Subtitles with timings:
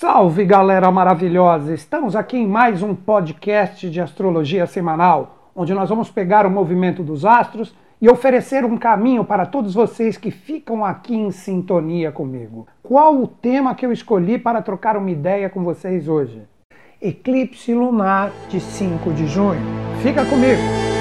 [0.00, 1.74] Salve galera maravilhosa!
[1.74, 7.02] Estamos aqui em mais um podcast de astrologia semanal, onde nós vamos pegar o movimento
[7.02, 12.68] dos astros e oferecer um caminho para todos vocês que ficam aqui em sintonia comigo.
[12.80, 16.44] Qual o tema que eu escolhi para trocar uma ideia com vocês hoje?
[17.02, 19.60] Eclipse lunar de 5 de junho.
[20.00, 20.97] Fica comigo!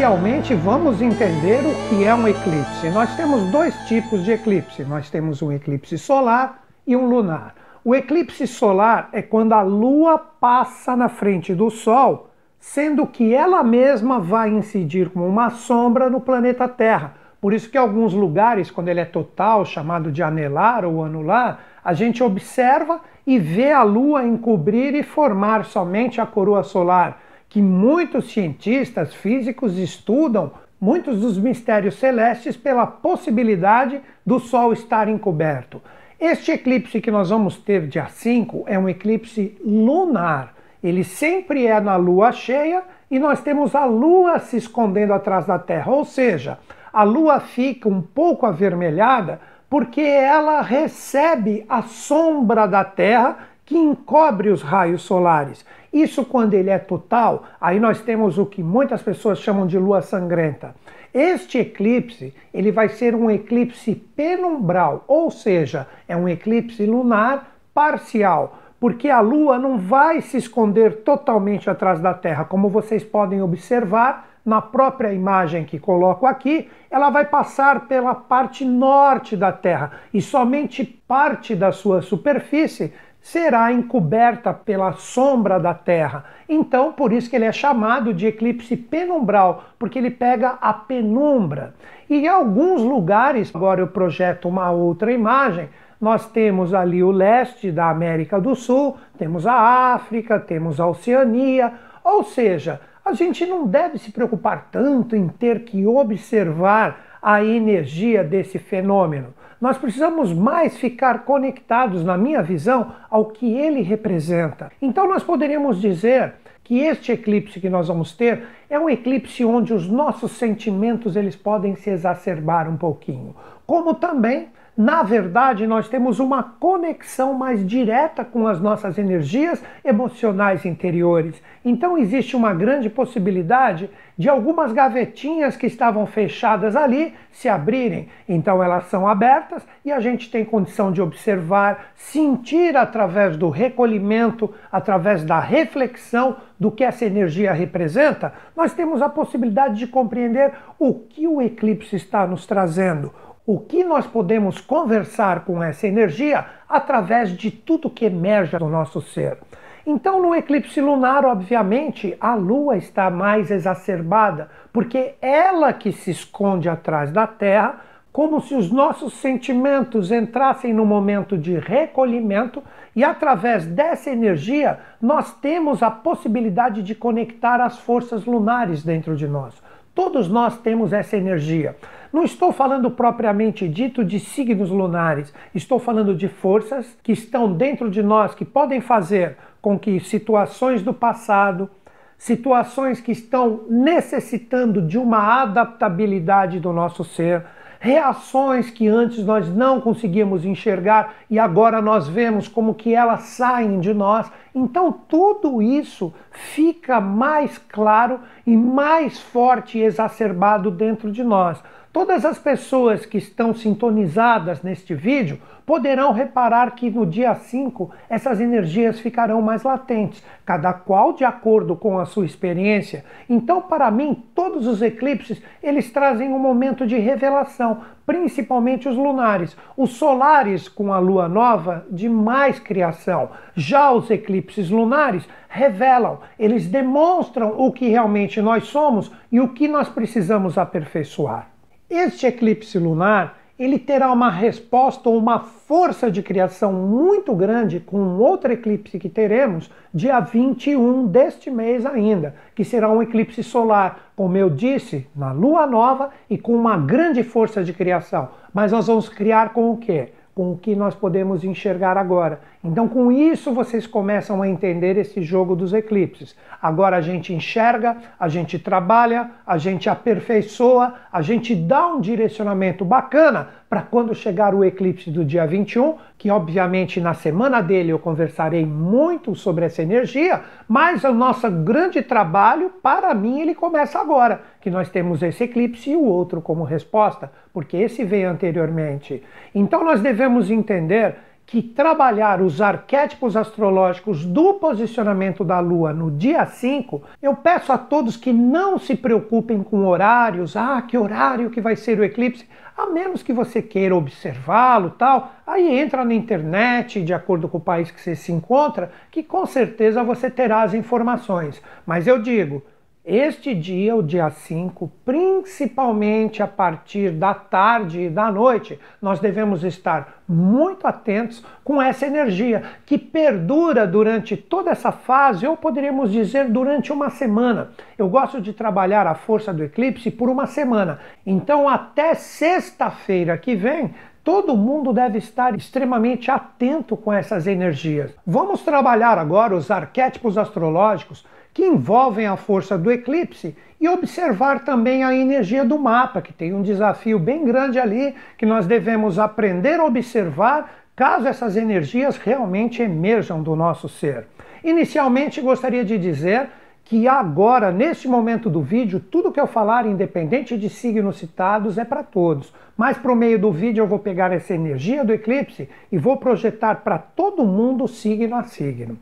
[0.00, 2.88] Inicialmente, vamos entender o que é um eclipse.
[2.88, 4.82] Nós temos dois tipos de eclipse.
[4.82, 7.54] Nós temos um eclipse solar e um lunar.
[7.84, 13.62] O eclipse solar é quando a Lua passa na frente do Sol, sendo que ela
[13.62, 17.12] mesma vai incidir como uma sombra no planeta Terra.
[17.38, 21.60] Por isso que em alguns lugares, quando ele é total, chamado de anelar ou anular,
[21.84, 27.20] a gente observa e vê a Lua encobrir e formar somente a coroa solar,
[27.50, 35.82] que muitos cientistas físicos estudam muitos dos mistérios celestes pela possibilidade do Sol estar encoberto.
[36.18, 40.54] Este eclipse que nós vamos ter dia 5 é um eclipse lunar.
[40.82, 45.58] Ele sempre é na lua cheia e nós temos a lua se escondendo atrás da
[45.58, 46.58] Terra, ou seja,
[46.92, 54.50] a lua fica um pouco avermelhada porque ela recebe a sombra da Terra que encobre
[54.50, 55.64] os raios solares.
[55.92, 60.02] Isso quando ele é total, aí nós temos o que muitas pessoas chamam de lua
[60.02, 60.74] sangrenta.
[61.12, 68.58] Este eclipse, ele vai ser um eclipse penumbral, ou seja, é um eclipse lunar parcial,
[68.78, 74.30] porque a lua não vai se esconder totalmente atrás da Terra, como vocês podem observar
[74.44, 80.22] na própria imagem que coloco aqui, ela vai passar pela parte norte da Terra e
[80.22, 86.24] somente parte da sua superfície será encoberta pela sombra da Terra.
[86.48, 91.74] Então, por isso que ele é chamado de eclipse penumbral, porque ele pega a penumbra.
[92.08, 95.68] E em alguns lugares, agora eu projeto uma outra imagem,
[96.00, 101.72] nós temos ali o leste da América do Sul, temos a África, temos a Oceania,
[102.02, 108.24] ou seja, a gente não deve se preocupar tanto em ter que observar a energia
[108.24, 109.34] desse fenômeno.
[109.60, 114.72] Nós precisamos mais ficar conectados, na minha visão, ao que ele representa.
[114.80, 116.34] Então nós poderíamos dizer
[116.64, 121.36] que este eclipse que nós vamos ter é um eclipse onde os nossos sentimentos eles
[121.36, 123.34] podem se exacerbar um pouquinho,
[123.66, 124.48] como também
[124.80, 131.34] na verdade, nós temos uma conexão mais direta com as nossas energias emocionais interiores.
[131.62, 138.08] Então, existe uma grande possibilidade de algumas gavetinhas que estavam fechadas ali se abrirem.
[138.26, 144.50] Então, elas são abertas e a gente tem condição de observar, sentir através do recolhimento,
[144.72, 148.32] através da reflexão do que essa energia representa.
[148.56, 153.12] Nós temos a possibilidade de compreender o que o eclipse está nos trazendo
[153.52, 159.00] o que nós podemos conversar com essa energia através de tudo que emerge do nosso
[159.00, 159.38] ser.
[159.84, 166.68] Então, no eclipse lunar, obviamente, a lua está mais exacerbada, porque ela que se esconde
[166.68, 167.80] atrás da Terra,
[168.12, 172.62] como se os nossos sentimentos entrassem no momento de recolhimento
[172.94, 179.26] e através dessa energia nós temos a possibilidade de conectar as forças lunares dentro de
[179.26, 179.60] nós.
[179.92, 181.74] Todos nós temos essa energia.
[182.12, 187.88] Não estou falando propriamente dito de signos lunares, estou falando de forças que estão dentro
[187.88, 191.70] de nós que podem fazer com que situações do passado,
[192.18, 197.44] situações que estão necessitando de uma adaptabilidade do nosso ser,
[197.78, 203.80] reações que antes nós não conseguíamos enxergar e agora nós vemos como que elas saem
[203.80, 204.30] de nós.
[204.54, 211.62] Então tudo isso fica mais claro e mais forte e exacerbado dentro de nós.
[211.92, 218.40] Todas as pessoas que estão sintonizadas neste vídeo poderão reparar que no dia 5 essas
[218.40, 223.04] energias ficarão mais latentes, cada qual de acordo com a sua experiência.
[223.28, 229.56] Então, para mim, todos os eclipses, eles trazem um momento de revelação, principalmente os lunares.
[229.76, 233.30] Os solares com a lua nova, de mais criação.
[233.56, 239.66] Já os eclipses lunares revelam, eles demonstram o que realmente nós somos e o que
[239.66, 241.48] nós precisamos aperfeiçoar.
[241.90, 248.16] Este eclipse lunar ele terá uma resposta ou uma força de criação muito grande com
[248.16, 254.36] outro eclipse que teremos dia 21 deste mês ainda, que será um eclipse solar, como
[254.36, 258.28] eu disse, na lua nova e com uma grande força de criação.
[258.54, 260.12] Mas nós vamos criar com o quê?
[260.40, 262.40] com o que nós podemos enxergar agora.
[262.62, 266.36] Então, com isso, vocês começam a entender esse jogo dos eclipses.
[266.60, 272.84] Agora a gente enxerga, a gente trabalha, a gente aperfeiçoa, a gente dá um direcionamento
[272.84, 277.98] bacana para quando chegar o eclipse do dia 21, que obviamente na semana dele eu
[277.98, 284.42] conversarei muito sobre essa energia, mas o nosso grande trabalho, para mim, ele começa agora,
[284.60, 289.22] que nós temos esse eclipse e o outro como resposta, porque esse veio anteriormente.
[289.54, 291.16] Então nós devemos entender
[291.50, 297.76] que trabalhar os arquétipos astrológicos do posicionamento da Lua no dia 5, eu peço a
[297.76, 302.46] todos que não se preocupem com horários, ah, que horário que vai ser o eclipse,
[302.78, 307.60] a menos que você queira observá-lo tal, aí entra na internet, de acordo com o
[307.60, 311.60] país que você se encontra, que com certeza você terá as informações.
[311.84, 312.62] Mas eu digo,
[313.02, 319.64] este dia, o dia 5, principalmente a partir da tarde e da noite, nós devemos
[319.64, 326.50] estar muito atentos com essa energia que perdura durante toda essa fase, ou poderíamos dizer
[326.50, 327.70] durante uma semana.
[327.96, 331.00] Eu gosto de trabalhar a força do eclipse por uma semana.
[331.24, 338.14] Então, até sexta-feira que vem, Todo mundo deve estar extremamente atento com essas energias.
[338.26, 341.24] Vamos trabalhar agora os arquétipos astrológicos
[341.60, 346.54] que envolvem a força do eclipse e observar também a energia do mapa, que tem
[346.54, 352.80] um desafio bem grande ali que nós devemos aprender a observar caso essas energias realmente
[352.80, 354.26] emerjam do nosso ser.
[354.64, 356.48] Inicialmente, gostaria de dizer
[356.82, 361.84] que agora, neste momento do vídeo, tudo que eu falar, independente de signos citados, é
[361.84, 362.54] para todos.
[362.74, 366.76] Mas por meio do vídeo eu vou pegar essa energia do eclipse e vou projetar
[366.76, 368.96] para todo mundo signo a signo.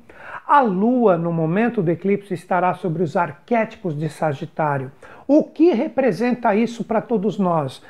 [0.48, 4.90] A Lua, no momento do eclipse, estará sobre os arquétipos de Sagitário.
[5.26, 7.82] O que representa isso para todos nós?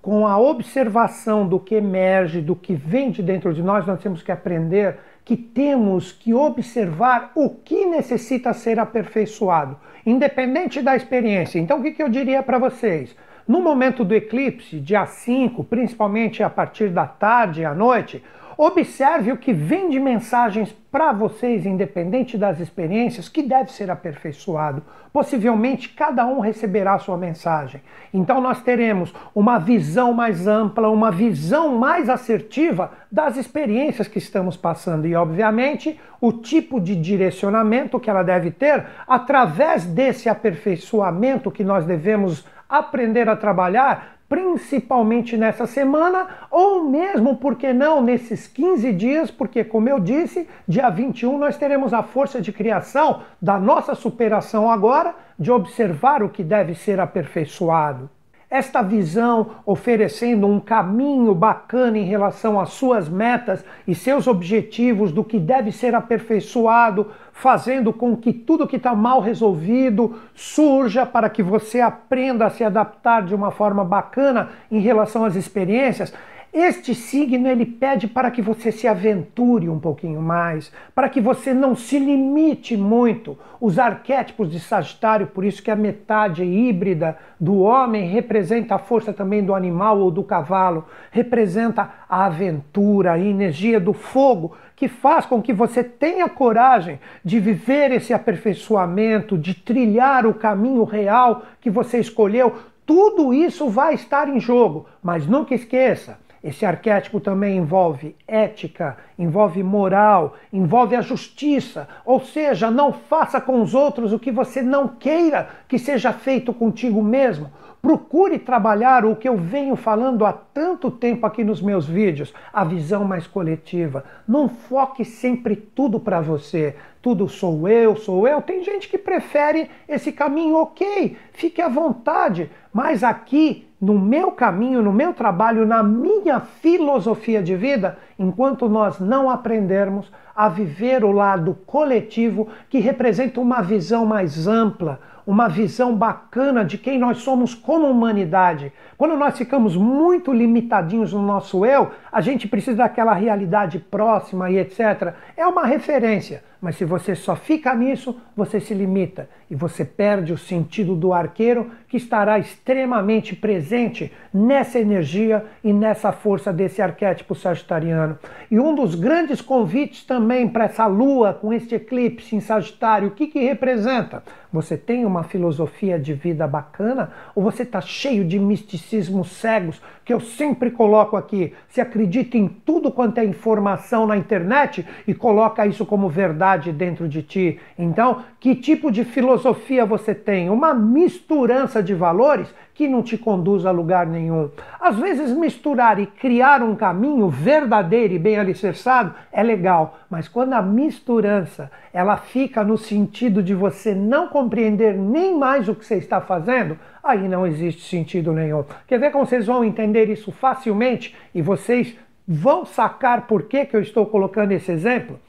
[0.00, 4.22] Com a observação do que emerge, do que vem de dentro de nós, nós temos
[4.22, 9.76] que aprender que temos que observar o que necessita ser aperfeiçoado,
[10.06, 11.58] independente da experiência.
[11.58, 13.16] Então, o que eu diria para vocês?
[13.48, 18.22] No momento do eclipse, dia 5, principalmente a partir da tarde e à noite,
[18.56, 24.82] Observe o que vem de mensagens para vocês, independente das experiências, que deve ser aperfeiçoado.
[25.12, 27.82] Possivelmente cada um receberá sua mensagem.
[28.12, 34.56] Então nós teremos uma visão mais ampla, uma visão mais assertiva das experiências que estamos
[34.56, 41.64] passando e, obviamente, o tipo de direcionamento que ela deve ter através desse aperfeiçoamento que
[41.64, 48.92] nós devemos aprender a trabalhar principalmente nessa semana, ou mesmo, por que não, nesses 15
[48.92, 53.94] dias, porque, como eu disse, dia 21 nós teremos a força de criação da nossa
[53.94, 58.10] superação agora, de observar o que deve ser aperfeiçoado
[58.54, 65.24] esta visão oferecendo um caminho bacana em relação às suas metas e seus objetivos, do
[65.24, 71.42] que deve ser aperfeiçoado, fazendo com que tudo que está mal resolvido surja para que
[71.42, 76.14] você aprenda a se adaptar de uma forma bacana em relação às experiências.
[76.56, 81.52] Este signo ele pede para que você se aventure um pouquinho mais, para que você
[81.52, 83.36] não se limite muito.
[83.60, 89.12] Os arquétipos de Sagitário, por isso que a metade híbrida do homem representa a força
[89.12, 95.26] também do animal ou do cavalo, representa a aventura, a energia do fogo, que faz
[95.26, 101.68] com que você tenha coragem de viver esse aperfeiçoamento, de trilhar o caminho real que
[101.68, 102.54] você escolheu.
[102.86, 109.62] Tudo isso vai estar em jogo, mas nunca esqueça, esse arquétipo também envolve ética, envolve
[109.62, 111.88] moral, envolve a justiça.
[112.04, 116.52] Ou seja, não faça com os outros o que você não queira que seja feito
[116.52, 117.50] contigo mesmo.
[117.84, 122.64] Procure trabalhar o que eu venho falando há tanto tempo aqui nos meus vídeos, a
[122.64, 124.04] visão mais coletiva.
[124.26, 126.76] Não foque sempre tudo para você.
[127.02, 128.40] Tudo sou eu, sou eu.
[128.40, 132.50] Tem gente que prefere esse caminho, ok, fique à vontade.
[132.72, 138.98] Mas aqui, no meu caminho, no meu trabalho, na minha filosofia de vida, enquanto nós
[138.98, 145.94] não aprendermos a viver o lado coletivo que representa uma visão mais ampla, uma visão
[145.94, 148.72] bacana de quem nós somos como humanidade.
[148.96, 154.58] Quando nós ficamos muito limitadinhos no nosso eu, a gente precisa daquela realidade próxima e
[154.58, 155.14] etc.
[155.36, 160.32] É uma referência, Mas se você só fica nisso, você se limita e você perde
[160.32, 167.34] o sentido do arqueiro que estará extremamente presente nessa energia e nessa força desse arquétipo
[167.34, 168.18] sagitariano.
[168.50, 173.10] E um dos grandes convites também para essa lua com este eclipse em Sagitário, o
[173.10, 174.22] que, que representa?
[174.50, 180.12] Você tem uma filosofia de vida bacana ou você está cheio de misticismos cegos que
[180.12, 181.52] eu sempre coloco aqui?
[181.68, 187.08] Se acredita em tudo quanto é informação na internet e coloca isso como verdade dentro
[187.08, 187.58] de ti.
[187.78, 190.50] Então, que tipo de filosofia você tem?
[190.50, 194.50] Uma misturança de valores que não te conduz a lugar nenhum.
[194.80, 200.54] Às vezes, misturar e criar um caminho verdadeiro e bem alicerçado é legal, mas quando
[200.54, 205.94] a misturança ela fica no sentido de você não compreender nem mais o que você
[205.94, 208.64] está fazendo, aí não existe sentido nenhum.
[208.88, 213.76] Quer ver como vocês vão entender isso facilmente e vocês vão sacar por que, que
[213.76, 215.20] eu estou colocando esse exemplo?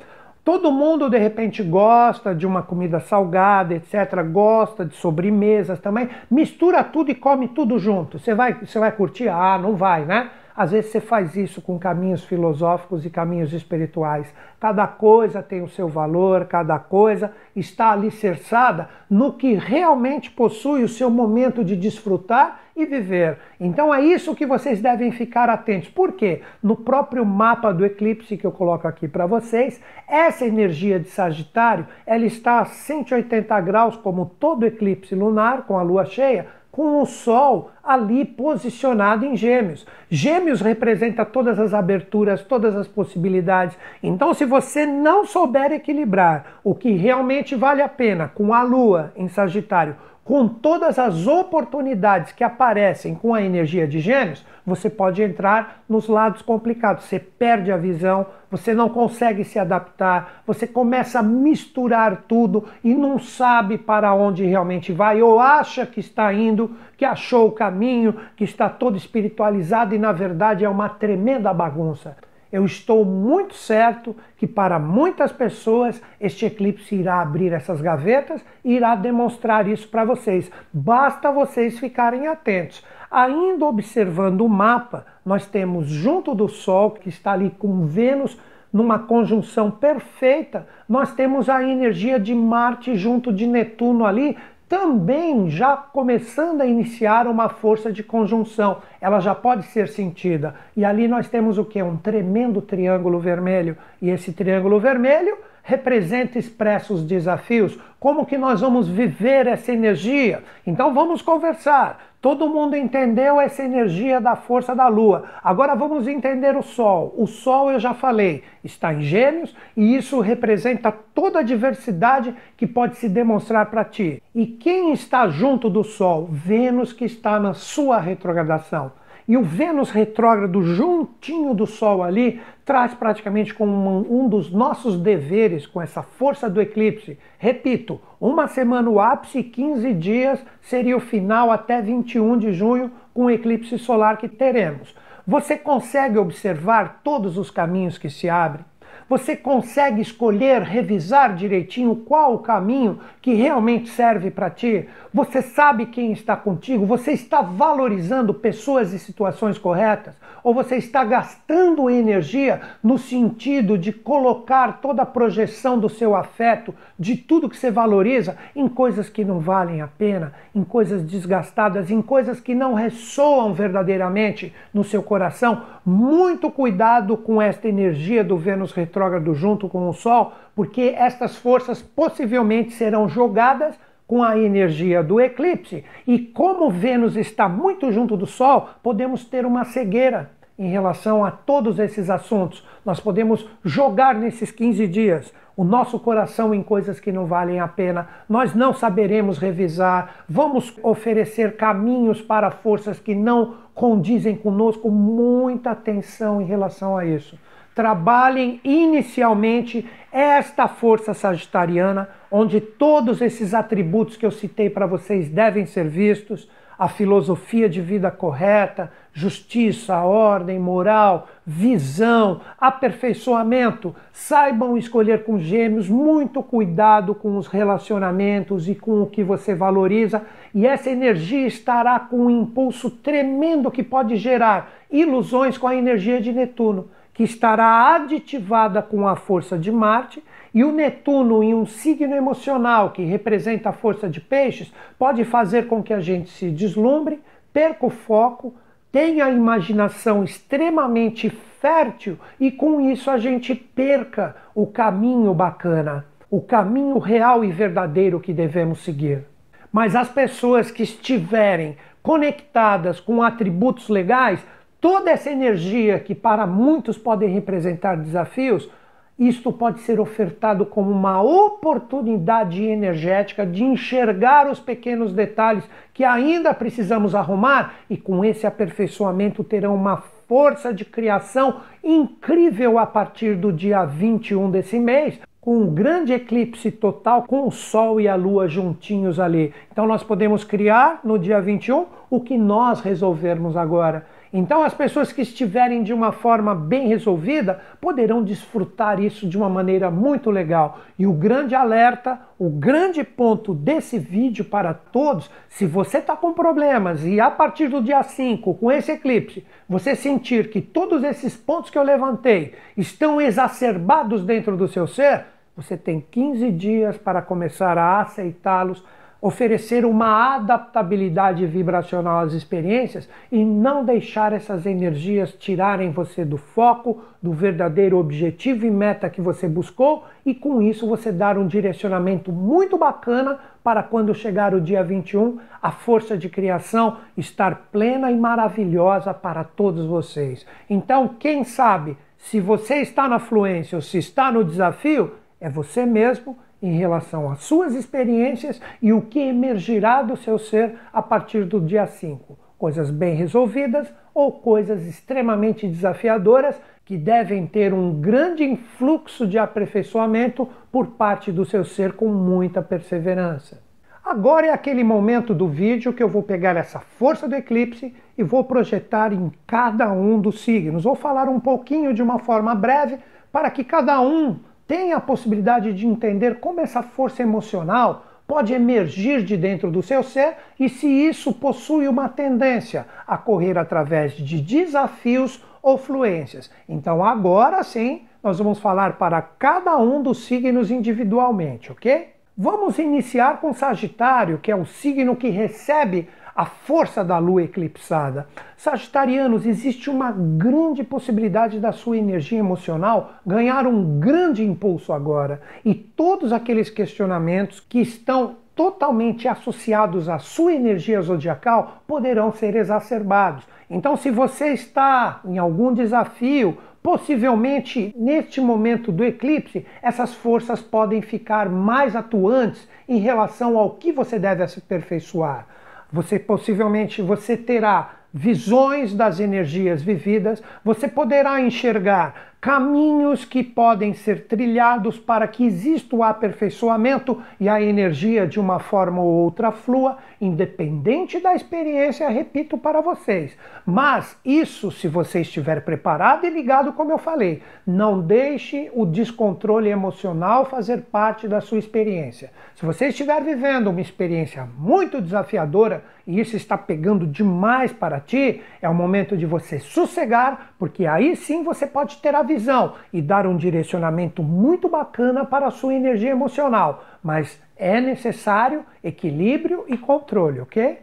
[0.45, 4.21] Todo mundo de repente gosta de uma comida salgada, etc.
[4.31, 6.07] Gosta de sobremesas também.
[6.29, 8.19] Mistura tudo e come tudo junto.
[8.19, 9.27] Você vai, você vai curtir?
[9.27, 10.29] Ah, não vai, né?
[10.55, 14.31] Às vezes você faz isso com caminhos filosóficos e caminhos espirituais.
[14.59, 20.87] Cada coisa tem o seu valor, cada coisa está alicerçada no que realmente possui o
[20.87, 23.37] seu momento de desfrutar e viver.
[23.59, 25.89] Então é isso que vocês devem ficar atentos.
[25.89, 26.41] Por quê?
[26.61, 31.87] No próprio mapa do eclipse que eu coloco aqui para vocês, essa energia de Sagitário,
[32.05, 37.05] ela está a 180 graus como todo eclipse lunar com a lua cheia, com o
[37.05, 39.87] Sol ali posicionado em Gêmeos.
[40.09, 43.77] Gêmeos representa todas as aberturas, todas as possibilidades.
[44.03, 49.13] Então, se você não souber equilibrar o que realmente vale a pena com a Lua
[49.15, 55.21] em Sagitário, com todas as oportunidades que aparecem com a energia de Gêmeos, você pode
[55.21, 57.05] entrar nos lados complicados.
[57.05, 62.91] Você perde a visão, você não consegue se adaptar, você começa a misturar tudo e
[62.95, 68.15] não sabe para onde realmente vai, ou acha que está indo, que achou o caminho,
[68.35, 72.17] que está todo espiritualizado e na verdade é uma tremenda bagunça
[72.55, 78.75] eu estou muito certo que para muitas pessoas este eclipse irá abrir essas gavetas e
[78.75, 80.49] irá demonstrar isso para vocês.
[80.71, 82.81] Basta vocês ficarem atentos.
[83.11, 88.39] Ainda observando o mapa, nós temos junto do Sol, que está ali com Vênus
[88.71, 95.77] numa conjunção perfeita, nós temos a energia de Marte junto de Netuno ali, também já
[95.77, 98.81] começando a iniciar uma força de conjunção.
[98.99, 100.55] Ela já pode ser sentida.
[100.75, 101.81] E ali nós temos o que?
[101.81, 103.77] Um tremendo triângulo vermelho.
[104.01, 107.77] E esse triângulo vermelho representa expressos desafios.
[107.99, 110.43] Como que nós vamos viver essa energia?
[110.65, 112.13] Então vamos conversar.
[112.21, 115.23] Todo mundo entendeu essa energia da força da Lua.
[115.43, 117.13] Agora vamos entender o Sol.
[117.17, 122.67] O Sol, eu já falei, está em Gêmeos e isso representa toda a diversidade que
[122.67, 124.21] pode se demonstrar para ti.
[124.35, 126.27] E quem está junto do Sol?
[126.31, 128.91] Vênus, que está na sua retrogradação.
[129.27, 135.65] E o Vênus retrógrado juntinho do Sol ali traz praticamente como um, dos nossos deveres
[135.65, 137.17] com essa força do eclipse.
[137.39, 142.91] Repito, uma semana o ápice e 15 dias seria o final até 21 de junho
[143.13, 144.95] com o eclipse solar que teremos.
[145.25, 148.63] Você consegue observar todos os caminhos que se abrem?
[149.07, 154.89] Você consegue escolher, revisar direitinho qual o caminho que realmente serve para ti?
[155.13, 156.87] Você sabe quem está contigo?
[156.87, 160.15] Você está valorizando pessoas e situações corretas?
[160.43, 166.73] Ou você está gastando energia no sentido de colocar toda a projeção do seu afeto,
[166.97, 171.91] de tudo que você valoriza, em coisas que não valem a pena, em coisas desgastadas,
[171.91, 175.63] em coisas que não ressoam verdadeiramente no seu coração?
[175.85, 181.81] Muito cuidado com esta energia do Vênus retrógrado junto com o Sol, porque estas forças
[181.81, 183.75] possivelmente serão jogadas
[184.07, 185.83] com a energia do eclipse.
[186.07, 191.31] E como Vênus está muito junto do Sol, podemos ter uma cegueira em relação a
[191.31, 192.63] todos esses assuntos.
[192.85, 197.67] Nós podemos jogar nesses 15 dias o nosso coração em coisas que não valem a
[197.67, 198.07] pena.
[198.27, 200.25] Nós não saberemos revisar.
[200.27, 204.91] Vamos oferecer caminhos para forças que não condizem conosco.
[204.91, 207.39] Muita atenção em relação a isso.
[207.73, 215.65] Trabalhem inicialmente esta força sagitariana, onde todos esses atributos que eu citei para vocês devem
[215.65, 223.95] ser vistos a filosofia de vida correta, justiça, ordem, moral, visão, aperfeiçoamento.
[224.11, 230.23] Saibam escolher com gêmeos, muito cuidado com os relacionamentos e com o que você valoriza,
[230.53, 236.19] e essa energia estará com um impulso tremendo que pode gerar ilusões com a energia
[236.19, 240.21] de Netuno, que estará aditivada com a força de Marte
[240.53, 245.67] E o Netuno em um signo emocional que representa a força de peixes pode fazer
[245.67, 247.21] com que a gente se deslumbre,
[247.53, 248.53] perca o foco,
[248.95, 256.39] tenha a imaginação extremamente fértil e com isso a gente perca o caminho bacana, o
[256.39, 259.25] caminho real e verdadeiro que devemos seguir.
[259.69, 264.39] Mas as pessoas que estiverem conectadas com atributos legais,
[264.79, 268.69] toda essa energia que para muitos podem representar desafios,
[269.17, 276.53] isto pode ser ofertado como uma oportunidade energética de enxergar os pequenos detalhes que ainda
[276.53, 283.53] precisamos arrumar e com esse aperfeiçoamento terão uma força de criação incrível a partir do
[283.53, 288.47] dia 21 desse mês, com um grande eclipse total, com o Sol e a Lua
[288.47, 289.53] juntinhos ali.
[289.71, 294.05] Então nós podemos criar no dia 21 o que nós resolvermos agora.
[294.37, 299.47] Então, as pessoas que estiverem de uma forma bem resolvida poderão desfrutar isso de uma
[299.47, 300.81] maneira muito legal.
[300.99, 306.33] E o grande alerta, o grande ponto desse vídeo para todos, se você está com
[306.33, 311.37] problemas e a partir do dia 5, com esse eclipse, você sentir que todos esses
[311.37, 317.21] pontos que eu levantei estão exacerbados dentro do seu ser, você tem 15 dias para
[317.21, 318.83] começar a aceitá-los
[319.25, 327.01] oferecer uma adaptabilidade vibracional às experiências e não deixar essas energias tirarem você do foco,
[327.19, 332.31] do verdadeiro objetivo e meta que você buscou, e com isso você dar um direcionamento
[332.31, 338.15] muito bacana para quando chegar o dia 21, a força de criação estar plena e
[338.15, 340.45] maravilhosa para todos vocês.
[340.69, 345.83] Então, quem sabe, se você está na fluência ou se está no desafio, é você
[345.83, 351.45] mesmo em relação às suas experiências e o que emergirá do seu ser a partir
[351.45, 352.37] do dia 5.
[352.57, 360.47] Coisas bem resolvidas ou coisas extremamente desafiadoras que devem ter um grande influxo de aperfeiçoamento
[360.71, 363.63] por parte do seu ser com muita perseverança.
[364.03, 368.23] Agora é aquele momento do vídeo que eu vou pegar essa força do eclipse e
[368.23, 370.83] vou projetar em cada um dos signos.
[370.83, 372.99] Vou falar um pouquinho de uma forma breve
[373.31, 379.23] para que cada um tem a possibilidade de entender como essa força emocional pode emergir
[379.23, 384.41] de dentro do seu ser e se isso possui uma tendência a correr através de
[384.41, 386.49] desafios ou fluências.
[386.67, 392.09] Então, agora sim, nós vamos falar para cada um dos signos individualmente, ok?
[392.37, 398.27] Vamos iniciar com Sagitário, que é o signo que recebe a força da lua eclipsada.
[398.57, 405.41] Sagitarianos, existe uma grande possibilidade da sua energia emocional ganhar um grande impulso agora.
[405.63, 413.45] E todos aqueles questionamentos que estão totalmente associados à sua energia zodiacal poderão ser exacerbados.
[413.69, 421.01] Então, se você está em algum desafio, possivelmente neste momento do eclipse, essas forças podem
[421.01, 425.47] ficar mais atuantes em relação ao que você deve aperfeiçoar.
[425.91, 434.27] Você possivelmente você terá visões das energias vividas, você poderá enxergar caminhos que podem ser
[434.27, 439.97] trilhados para que exista o aperfeiçoamento e a energia de uma forma ou outra flua,
[440.21, 443.35] independente da experiência, repito para vocês.
[443.65, 449.71] Mas isso, se você estiver preparado e ligado, como eu falei, não deixe o descontrole
[449.71, 452.31] emocional fazer parte da sua experiência.
[452.53, 458.43] Se você estiver vivendo uma experiência muito desafiadora e isso está pegando demais para ti,
[458.61, 462.73] é o momento de você sossegar, porque aí sim você pode ter a visão visão
[462.91, 469.63] e dar um direcionamento muito bacana para a sua energia emocional, mas é necessário equilíbrio
[469.67, 470.79] e controle, ok?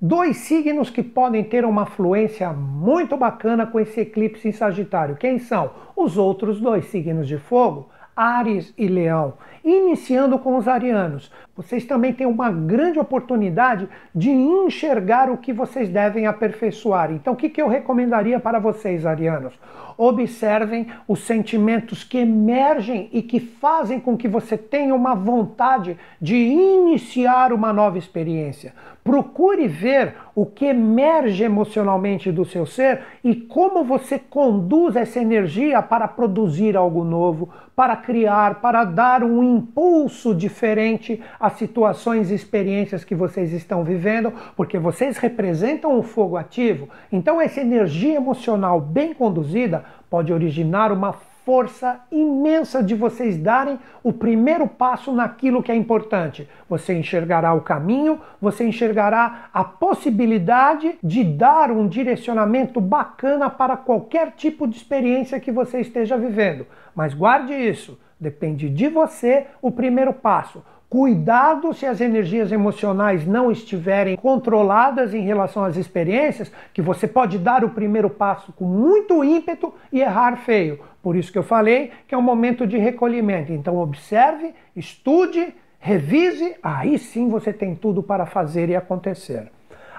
[0.00, 5.16] Dois signos que podem ter uma fluência muito bacana com esse eclipse em Sagitário.
[5.16, 5.70] Quem são?
[5.96, 9.34] Os outros dois signos de fogo, Ares e Leão.
[9.62, 15.88] Iniciando com os arianos, vocês também têm uma grande oportunidade de enxergar o que vocês
[15.88, 17.12] devem aperfeiçoar.
[17.12, 19.58] Então, o que, eu recomendaria para vocês, arianos?
[19.98, 26.36] Observem os sentimentos que emergem e que fazem com que você tenha uma vontade de
[26.36, 28.72] iniciar uma nova experiência.
[29.06, 35.80] Procure ver o que emerge emocionalmente do seu ser e como você conduz essa energia
[35.80, 43.04] para produzir algo novo, para criar, para dar um impulso diferente às situações e experiências
[43.04, 46.88] que vocês estão vivendo, porque vocês representam o fogo ativo.
[47.12, 51.12] Então, essa energia emocional bem conduzida pode originar uma
[51.46, 56.48] força imensa de vocês darem o primeiro passo naquilo que é importante.
[56.68, 64.32] Você enxergará o caminho, você enxergará a possibilidade de dar um direcionamento bacana para qualquer
[64.32, 66.66] tipo de experiência que você esteja vivendo.
[66.92, 67.96] Mas guarde isso.
[68.18, 70.64] Depende de você o primeiro passo.
[70.88, 77.38] Cuidado se as energias emocionais não estiverem controladas em relação às experiências, que você pode
[77.38, 80.78] dar o primeiro passo com muito ímpeto e errar feio.
[81.06, 83.52] Por isso que eu falei que é um momento de recolhimento.
[83.52, 89.52] Então observe, estude, revise, aí sim você tem tudo para fazer e acontecer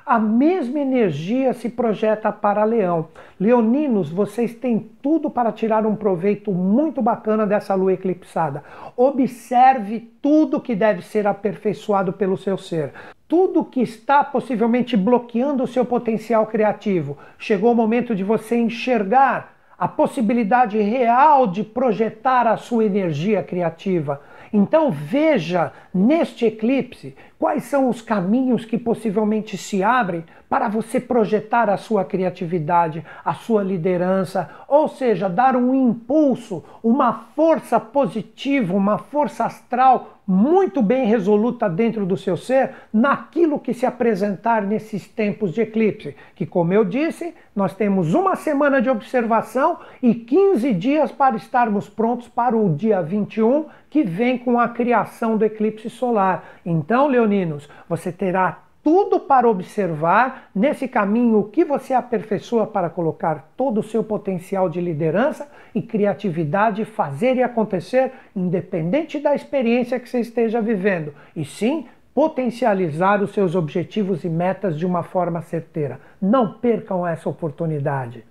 [0.07, 3.09] a mesma energia se projeta para Leão.
[3.37, 8.63] Leoninos, vocês têm tudo para tirar um proveito muito bacana dessa lua eclipsada.
[8.95, 12.93] Observe tudo que deve ser aperfeiçoado pelo seu ser.
[13.27, 17.17] Tudo que está possivelmente bloqueando o seu potencial criativo.
[17.37, 24.21] Chegou o momento de você enxergar a possibilidade real de projetar a sua energia criativa.
[24.51, 31.69] Então veja neste eclipse quais são os caminhos que possivelmente se abrem para você projetar
[31.69, 38.97] a sua criatividade, a sua liderança, ou seja, dar um impulso, uma força positiva, uma
[38.97, 45.53] força astral muito bem resoluta dentro do seu ser naquilo que se apresentar nesses tempos
[45.53, 51.13] de eclipse, que como eu disse, nós temos uma semana de observação e 15 dias
[51.13, 56.43] para estarmos prontos para o dia 21, que vem com a criação do eclipse solar.
[56.65, 63.51] Então, leoninos, você terá tudo para observar nesse caminho o que você aperfeiçoa para colocar
[63.57, 70.07] todo o seu potencial de liderança e criatividade, fazer e acontecer, independente da experiência que
[70.07, 75.99] você esteja vivendo, e sim potencializar os seus objetivos e metas de uma forma certeira.
[76.21, 78.23] Não percam essa oportunidade.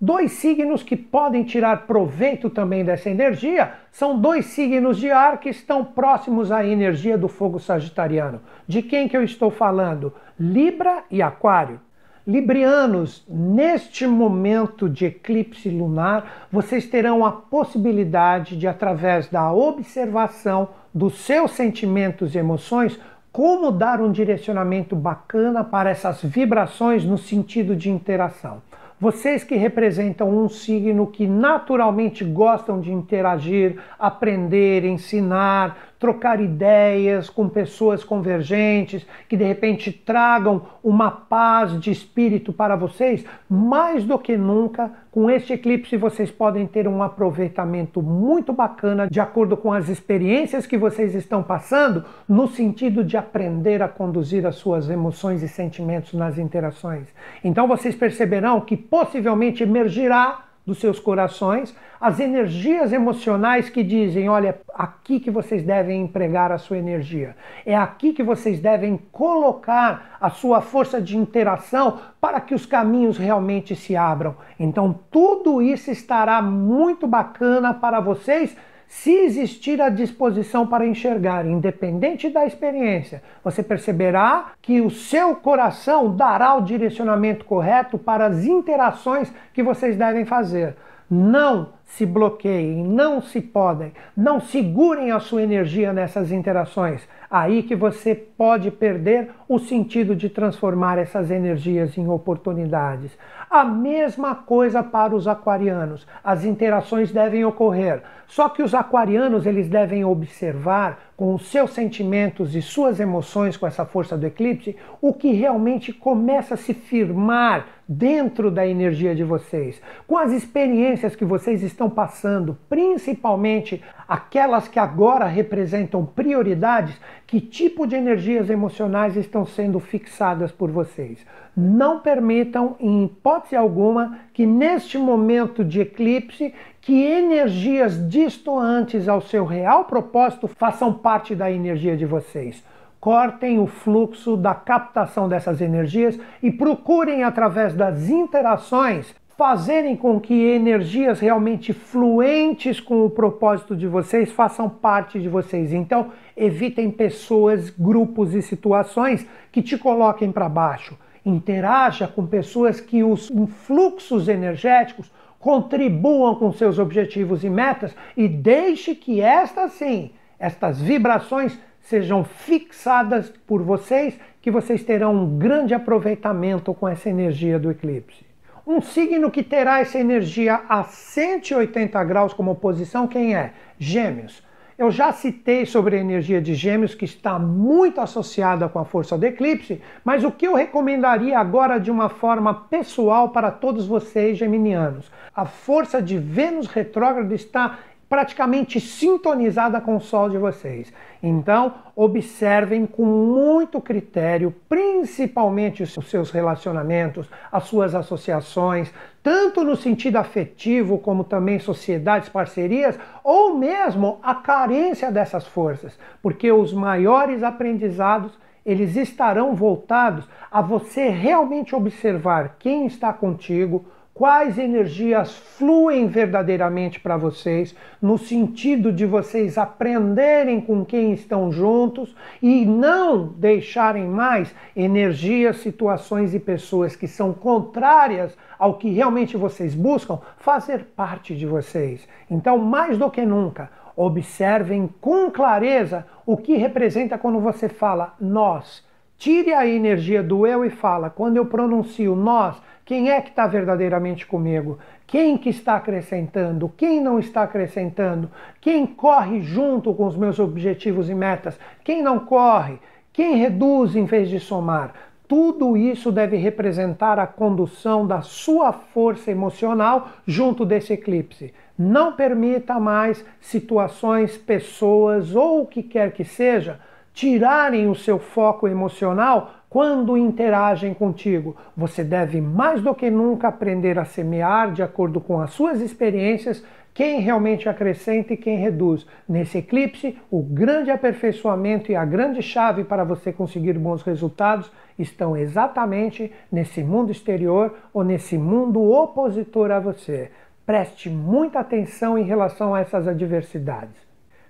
[0.00, 5.48] Dois signos que podem tirar proveito também dessa energia são dois signos de ar que
[5.48, 8.40] estão próximos à energia do fogo sagitariano.
[8.66, 10.12] De quem que eu estou falando?
[10.38, 11.80] Libra e Aquário.
[12.26, 21.18] Librianos, neste momento de eclipse lunar, vocês terão a possibilidade de, através da observação dos
[21.18, 22.98] seus sentimentos e emoções,
[23.30, 28.62] como dar um direcionamento bacana para essas vibrações no sentido de interação.
[29.00, 37.48] Vocês que representam um signo que naturalmente gostam de interagir, aprender, ensinar, trocar ideias com
[37.48, 44.36] pessoas convergentes, que de repente tragam uma paz de espírito para vocês, mais do que
[44.36, 49.88] nunca, com este eclipse vocês podem ter um aproveitamento muito bacana de acordo com as
[49.88, 55.48] experiências que vocês estão passando, no sentido de aprender a conduzir as suas emoções e
[55.48, 57.08] sentimentos nas interações.
[57.42, 64.60] Então vocês perceberão que possivelmente emergirá dos seus corações, as energias emocionais que dizem: olha,
[64.74, 70.30] aqui que vocês devem empregar a sua energia, é aqui que vocês devem colocar a
[70.30, 74.36] sua força de interação para que os caminhos realmente se abram.
[74.58, 78.56] Então, tudo isso estará muito bacana para vocês
[78.96, 86.14] se existir a disposição para enxergar, independente da experiência, você perceberá que o seu coração
[86.14, 90.76] dará o direcionamento correto para as interações que vocês devem fazer.
[91.10, 97.06] Não se bloqueiem, não se podem, não segurem a sua energia nessas interações.
[97.30, 103.10] Aí que você pode perder o sentido de transformar essas energias em oportunidades.
[103.50, 106.06] A mesma coisa para os aquarianos.
[106.22, 112.56] As interações devem ocorrer, só que os aquarianos eles devem observar com os seus sentimentos
[112.56, 117.66] e suas emoções com essa força do eclipse o que realmente começa a se firmar
[117.86, 124.78] dentro da energia de vocês, com as experiências que vocês estão passando, principalmente aquelas que
[124.78, 131.24] agora representam prioridades, que tipo de energias emocionais estão sendo fixadas por vocês.
[131.56, 136.52] Não permitam, em hipótese alguma, que neste momento de eclipse,
[136.84, 142.62] que energias distoantes ao seu real propósito façam parte da energia de vocês.
[143.00, 150.34] Cortem o fluxo da captação dessas energias e procurem, através das interações, fazerem com que
[150.34, 155.72] energias realmente fluentes com o propósito de vocês façam parte de vocês.
[155.72, 160.98] Então, evitem pessoas, grupos e situações que te coloquem para baixo.
[161.24, 163.32] Interaja com pessoas que os
[163.66, 165.10] fluxos energéticos
[165.44, 173.30] contribuam com seus objetivos e metas e deixe que estas sim, estas vibrações sejam fixadas
[173.46, 178.24] por vocês, que vocês terão um grande aproveitamento com essa energia do eclipse.
[178.66, 183.52] Um signo que terá essa energia a 180 graus como posição, quem é?
[183.78, 184.42] Gêmeos.
[184.76, 189.16] Eu já citei sobre a energia de Gêmeos, que está muito associada com a força
[189.16, 194.36] do eclipse, mas o que eu recomendaria agora de uma forma pessoal para todos vocês
[194.36, 195.12] geminianos?
[195.32, 197.78] A força de Vênus retrógrado está
[198.14, 200.92] praticamente sintonizada com o Sol de vocês.
[201.20, 210.14] Então, observem com muito critério, principalmente os seus relacionamentos, as suas associações, tanto no sentido
[210.14, 218.38] afetivo como também sociedades, parcerias, ou mesmo a carência dessas forças, porque os maiores aprendizados
[218.64, 227.16] eles estarão voltados a você realmente observar quem está contigo, quais energias fluem verdadeiramente para
[227.16, 235.56] vocês, no sentido de vocês aprenderem com quem estão juntos e não deixarem mais energias,
[235.56, 242.06] situações e pessoas que são contrárias ao que realmente vocês buscam fazer parte de vocês.
[242.30, 248.84] Então, mais do que nunca, observem com clareza o que representa quando você fala nós.
[249.16, 253.46] Tire a energia do eu e fala, quando eu pronuncio nós, quem é que está
[253.46, 254.78] verdadeiramente comigo?
[255.06, 256.70] Quem que está acrescentando?
[256.76, 258.30] Quem não está acrescentando?
[258.60, 261.58] Quem corre junto com os meus objetivos e metas?
[261.82, 262.78] Quem não corre?
[263.10, 264.92] Quem reduz em vez de somar?
[265.26, 271.54] Tudo isso deve representar a condução da sua força emocional junto desse eclipse.
[271.78, 276.78] Não permita mais situações, pessoas ou o que quer que seja
[277.14, 281.56] tirarem o seu foco emocional quando interagem contigo.
[281.76, 286.64] Você deve mais do que nunca aprender a semear de acordo com as suas experiências
[286.94, 289.04] quem realmente acrescenta e quem reduz.
[289.28, 295.36] Nesse eclipse, o grande aperfeiçoamento e a grande chave para você conseguir bons resultados estão
[295.36, 300.30] exatamente nesse mundo exterior ou nesse mundo opositor a você.
[300.64, 304.03] Preste muita atenção em relação a essas adversidades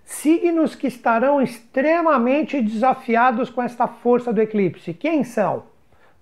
[0.05, 4.93] signos que estarão extremamente desafiados com esta força do eclipse.
[4.93, 5.65] Quem são?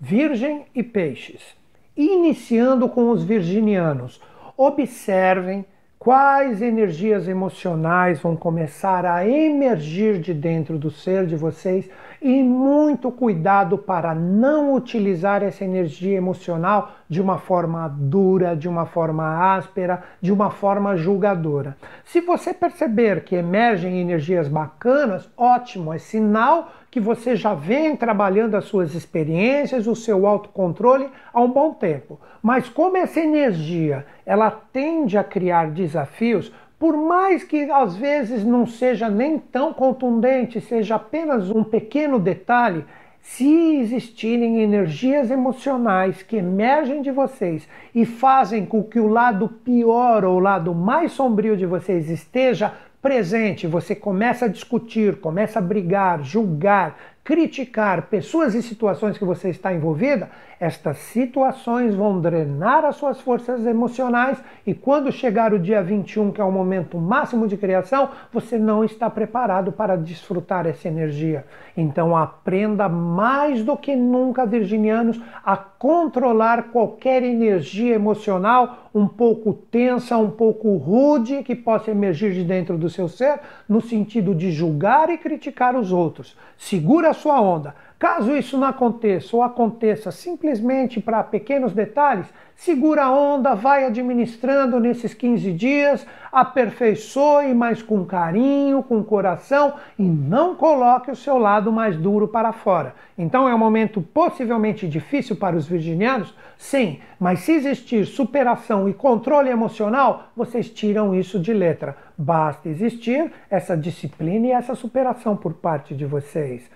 [0.01, 1.57] Virgem e Peixes.
[1.97, 4.21] Iniciando com os virginianos,
[4.57, 5.65] observem
[5.99, 11.89] quais energias emocionais vão começar a emergir de dentro do ser de vocês
[12.23, 18.87] e muito cuidado para não utilizar essa energia emocional de uma forma dura, de uma
[18.87, 21.77] forma áspera, de uma forma julgadora.
[22.05, 28.55] Se você perceber que emergem energias bacanas, ótimo, é sinal que você já vem trabalhando
[28.55, 32.21] as suas experiências, o seu autocontrole há um bom tempo.
[32.43, 38.67] Mas como essa energia, ela tende a criar desafios, por mais que às vezes não
[38.67, 42.85] seja nem tão contundente, seja apenas um pequeno detalhe,
[43.21, 50.25] se existirem energias emocionais que emergem de vocês e fazem com que o lado pior
[50.25, 55.63] ou o lado mais sombrio de vocês esteja presente, você começa a discutir, começa a
[55.63, 62.97] brigar, julgar, criticar pessoas e situações que você está envolvida, estas situações vão drenar as
[62.97, 67.57] suas forças emocionais e quando chegar o dia 21, que é o momento máximo de
[67.57, 71.45] criação, você não está preparado para desfrutar essa energia.
[71.77, 80.17] Então aprenda mais do que nunca, virginianos, a controlar qualquer energia emocional um pouco tensa,
[80.17, 85.09] um pouco rude que possa emergir de dentro do seu ser, no sentido de julgar
[85.09, 86.37] e criticar os outros.
[86.57, 87.75] Segura a sua onda.
[88.03, 94.81] Caso isso não aconteça ou aconteça simplesmente para pequenos detalhes, segura a onda, vai administrando
[94.81, 101.71] nesses 15 dias, aperfeiçoe, mas com carinho, com coração e não coloque o seu lado
[101.71, 102.93] mais duro para fora.
[103.17, 106.35] Então é um momento possivelmente difícil para os virginianos?
[106.59, 111.97] Sim, mas se existir superação e controle emocional, vocês tiram isso de letra.
[112.19, 116.69] Basta existir essa disciplina e essa superação por parte de vocês.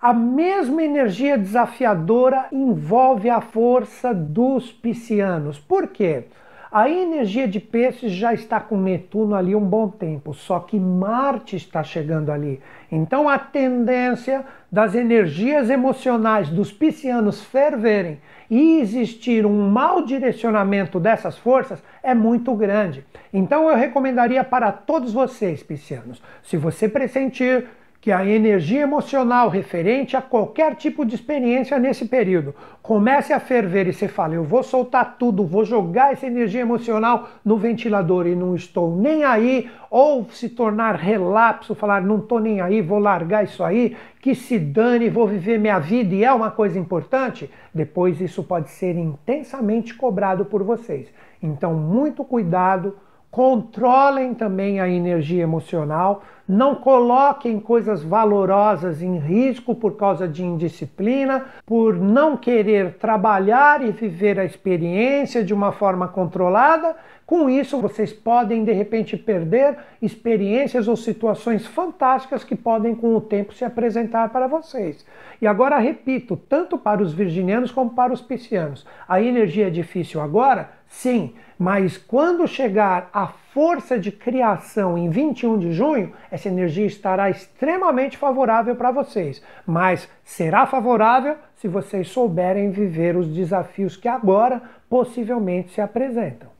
[0.00, 5.58] A mesma energia desafiadora envolve a força dos piscianos.
[5.58, 6.24] Por quê?
[6.70, 11.56] A energia de peixes já está com Netuno ali um bom tempo, só que Marte
[11.56, 12.60] está chegando ali.
[12.92, 21.38] Então a tendência das energias emocionais dos piscianos ferverem e existir um mau direcionamento dessas
[21.38, 23.06] forças é muito grande.
[23.32, 27.66] Então eu recomendaria para todos vocês, piscianos, se você pressentir
[28.06, 33.88] que a energia emocional referente a qualquer tipo de experiência nesse período comece a ferver
[33.88, 38.36] e você fala, eu vou soltar tudo, vou jogar essa energia emocional no ventilador e
[38.36, 43.42] não estou nem aí, ou se tornar relapso, falar não estou nem aí, vou largar
[43.42, 48.20] isso aí, que se dane, vou viver minha vida e é uma coisa importante, depois
[48.20, 51.08] isso pode ser intensamente cobrado por vocês.
[51.42, 52.96] Então, muito cuidado,
[53.36, 61.44] controlem também a energia emocional, Não coloquem coisas valorosas em risco por causa de indisciplina,
[61.66, 66.94] por não querer trabalhar e viver a experiência de uma forma controlada.
[67.26, 73.20] Com isso, vocês podem de repente perder experiências ou situações fantásticas que podem, com o
[73.20, 75.04] tempo, se apresentar para vocês.
[75.42, 80.20] E agora repito, tanto para os virginianos como para os piscianos, a energia é difícil
[80.20, 80.75] agora?
[80.88, 87.28] Sim, mas quando chegar a força de criação em 21 de junho, essa energia estará
[87.30, 89.42] extremamente favorável para vocês.
[89.66, 96.50] Mas será favorável se vocês souberem viver os desafios que agora possivelmente se apresentam.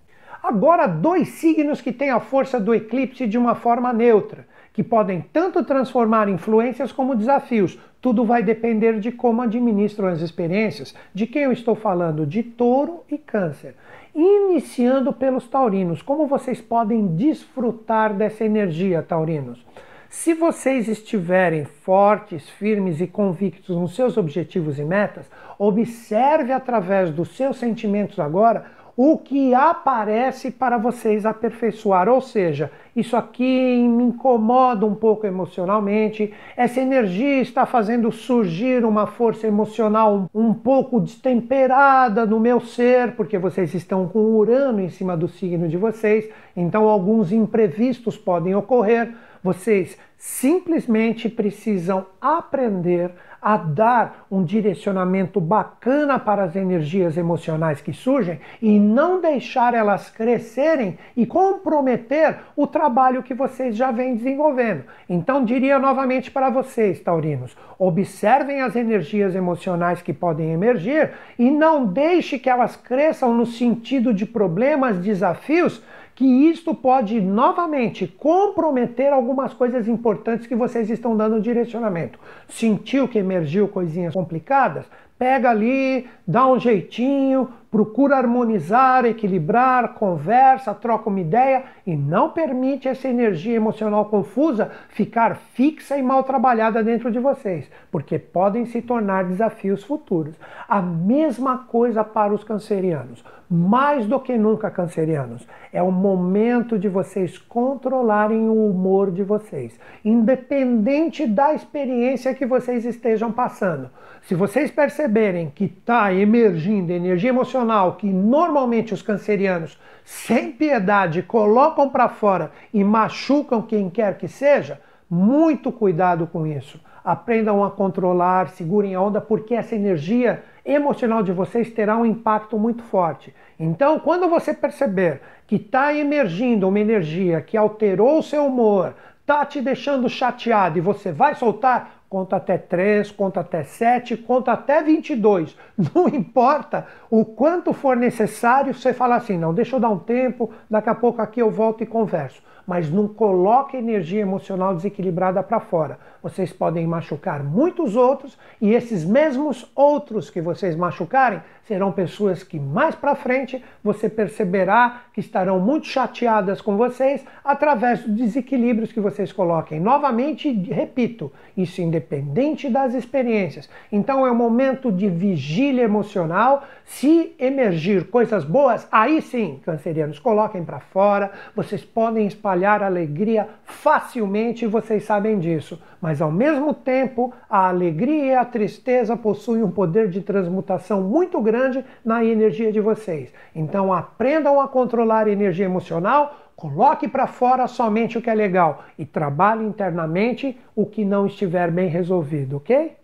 [0.43, 5.25] Agora, dois signos que têm a força do eclipse de uma forma neutra, que podem
[5.33, 7.79] tanto transformar influências como desafios.
[7.99, 10.95] Tudo vai depender de como administram as experiências.
[11.15, 12.27] De quem eu estou falando?
[12.27, 13.75] De touro e câncer
[14.15, 16.01] iniciando pelos taurinos.
[16.01, 19.65] Como vocês podem desfrutar dessa energia, taurinos?
[20.09, 27.35] Se vocês estiverem fortes, firmes e convictos nos seus objetivos e metas, observe através dos
[27.37, 32.09] seus sentimentos agora o que aparece para vocês aperfeiçoar.
[32.09, 39.07] Ou seja, isso aqui me incomoda um pouco emocionalmente, essa energia está fazendo surgir uma
[39.07, 45.15] força emocional um pouco destemperada no meu ser, porque vocês estão com Urano em cima
[45.15, 49.13] do signo de vocês, então alguns imprevistos podem ocorrer.
[49.43, 53.13] Vocês simplesmente precisam aprender
[53.47, 60.11] a dar um direcionamento bacana para as energias emocionais que surgem e não deixar elas
[60.11, 64.83] crescerem e comprometer o trabalho que vocês já vêm desenvolvendo.
[65.09, 71.87] Então, diria novamente para vocês, taurinos, observem as energias emocionais que podem emergir e não
[71.87, 75.81] deixe que elas cresçam no sentido de problemas, desafios
[76.17, 82.19] que isto pode novamente comprometer algumas coisas importantes que vocês estão dando direcionamento.
[82.49, 84.87] Sentiu que emergiu coisinhas complicadas?
[85.19, 92.89] Pega ali, dá um jeitinho, procura harmonizar, equilibrar, conversa, troca uma ideia e não permite
[92.89, 98.83] essa energia emocional confusa ficar fixa e mal trabalhada dentro de vocês, porque podem se
[98.83, 100.35] tornar desafios futuros.
[100.69, 106.89] A mesma coisa para os cancerianos mais do que nunca, cancerianos, é o momento de
[106.89, 113.89] vocês controlarem o humor de vocês, independente da experiência que vocês estejam passando.
[114.23, 121.76] Se vocês perceberem que está emergindo energia emocional que normalmente os cancerianos, sem piedade, colocam
[121.91, 126.81] para fora e machucam quem quer que seja, muito cuidado com isso.
[127.05, 132.59] Aprendam a controlar, segurem a onda, porque essa energia emocional de vocês terá um impacto
[132.59, 133.33] muito forte.
[133.61, 139.45] Então, quando você perceber que está emergindo uma energia que alterou o seu humor, está
[139.45, 144.83] te deixando chateado e você vai soltar, conta até 3, conta até 7, conta até
[144.83, 145.57] 22.
[145.95, 150.51] Não importa o quanto for necessário, você fala assim: não, deixa eu dar um tempo,
[150.71, 155.61] daqui a pouco aqui eu volto e converso mas não coloque energia emocional desequilibrada para
[155.61, 155.99] fora.
[156.23, 162.59] Vocês podem machucar muitos outros e esses mesmos outros que vocês machucarem serão pessoas que
[162.59, 169.01] mais para frente você perceberá que estarão muito chateadas com vocês através dos desequilíbrios que
[169.01, 169.79] vocês coloquem.
[169.79, 173.69] Novamente, repito, isso independente das experiências.
[173.91, 176.65] Então é um momento de vigília emocional.
[176.85, 181.33] Se emergir coisas boas, aí sim, cancerianos, coloquem para fora.
[181.55, 185.81] Vocês podem espalhar alegria facilmente vocês sabem disso.
[186.01, 191.41] Mas ao mesmo tempo, a alegria e a tristeza possuem um poder de transmutação muito
[191.41, 193.33] grande na energia de vocês.
[193.55, 198.85] Então aprendam a controlar a energia emocional, coloque para fora somente o que é legal
[198.99, 202.97] e trabalhe internamente o que não estiver bem resolvido, ok?